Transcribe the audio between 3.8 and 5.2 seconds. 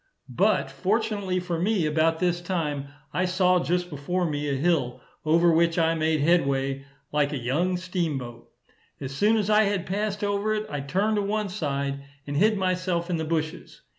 before me a hill,